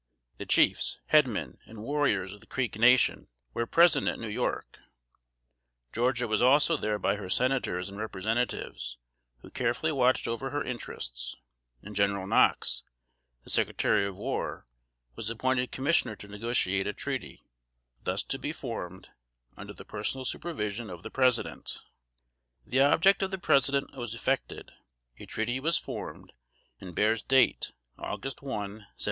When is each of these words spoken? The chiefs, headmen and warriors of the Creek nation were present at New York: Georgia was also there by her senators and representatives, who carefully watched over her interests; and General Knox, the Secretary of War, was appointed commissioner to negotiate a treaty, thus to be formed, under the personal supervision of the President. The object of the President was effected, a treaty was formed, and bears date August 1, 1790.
The 0.39 0.47
chiefs, 0.47 0.97
headmen 1.09 1.59
and 1.67 1.83
warriors 1.83 2.33
of 2.33 2.39
the 2.41 2.47
Creek 2.47 2.75
nation 2.75 3.27
were 3.53 3.67
present 3.67 4.07
at 4.07 4.17
New 4.17 4.29
York: 4.29 4.79
Georgia 5.93 6.27
was 6.27 6.41
also 6.41 6.75
there 6.75 6.97
by 6.97 7.17
her 7.17 7.29
senators 7.29 7.87
and 7.87 7.99
representatives, 7.99 8.97
who 9.43 9.51
carefully 9.51 9.91
watched 9.91 10.27
over 10.27 10.49
her 10.49 10.63
interests; 10.63 11.35
and 11.83 11.95
General 11.95 12.25
Knox, 12.25 12.81
the 13.43 13.51
Secretary 13.51 14.03
of 14.07 14.17
War, 14.17 14.65
was 15.15 15.29
appointed 15.29 15.71
commissioner 15.71 16.15
to 16.15 16.27
negotiate 16.27 16.87
a 16.87 16.93
treaty, 16.93 17.43
thus 18.03 18.23
to 18.23 18.39
be 18.39 18.51
formed, 18.51 19.09
under 19.55 19.71
the 19.73 19.85
personal 19.85 20.25
supervision 20.25 20.89
of 20.89 21.03
the 21.03 21.11
President. 21.11 21.77
The 22.65 22.79
object 22.79 23.21
of 23.21 23.29
the 23.29 23.37
President 23.37 23.95
was 23.95 24.15
effected, 24.15 24.71
a 25.19 25.27
treaty 25.27 25.59
was 25.59 25.77
formed, 25.77 26.33
and 26.79 26.95
bears 26.95 27.21
date 27.21 27.71
August 27.99 28.41
1, 28.41 28.49
1790. 28.49 28.91